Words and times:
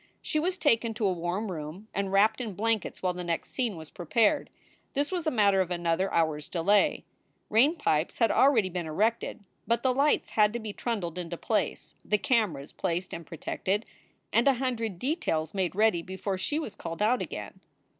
She 0.23 0.39
was 0.39 0.57
taken 0.57 0.95
to 0.95 1.05
a 1.05 1.13
warm 1.13 1.51
room 1.51 1.87
and 1.93 2.07
WTapped 2.09 2.41
in 2.41 2.55
blankets 2.55 3.03
while 3.03 3.13
the 3.13 3.23
next 3.23 3.51
scene 3.51 3.75
was 3.75 3.91
prepared. 3.91 4.49
This 4.95 5.11
was 5.11 5.27
a 5.27 5.29
matter 5.29 5.61
of 5.61 5.69
another 5.69 6.11
hour 6.11 6.37
s 6.37 6.47
delay. 6.47 7.05
Rain 7.51 7.75
pipes 7.75 8.17
had 8.17 8.31
already 8.31 8.67
been 8.71 8.87
erected, 8.87 9.41
but 9.67 9.83
the 9.83 9.93
lights 9.93 10.31
had 10.31 10.53
to 10.53 10.59
be 10.59 10.73
trundled 10.73 11.19
into 11.19 11.37
place, 11.37 11.93
the 12.03 12.17
cameras 12.17 12.71
placed 12.71 13.13
and 13.13 13.27
protected, 13.27 13.85
and 14.33 14.47
a 14.47 14.55
hundred 14.55 14.97
details 14.97 15.53
made 15.53 15.75
ready 15.75 16.01
before 16.01 16.35
she 16.35 16.57
was 16.57 16.73
called 16.73 17.03
out 17.03 17.21
again. 17.21 17.59